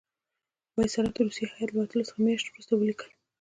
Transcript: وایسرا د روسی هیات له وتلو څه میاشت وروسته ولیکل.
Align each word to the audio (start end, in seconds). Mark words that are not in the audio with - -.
وایسرا 0.75 1.09
د 1.15 1.17
روسی 1.25 1.43
هیات 1.51 1.69
له 1.73 1.79
وتلو 1.81 2.07
څه 2.09 2.13
میاشت 2.25 2.45
وروسته 2.47 2.73
ولیکل. 2.75 3.09